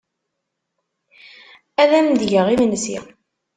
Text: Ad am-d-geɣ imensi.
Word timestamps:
Ad 1.81 1.91
am-d-geɣ 1.99 2.47
imensi. 2.49 2.97